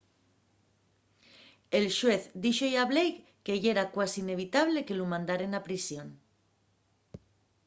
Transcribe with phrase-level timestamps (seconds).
[1.77, 6.07] el xuez díxo-y a blake que yera cuasi inevitable” que lu mandaren a prisión